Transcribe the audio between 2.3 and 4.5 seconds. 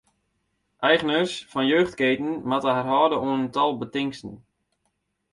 moatte har hâlde oan in tal betingsten.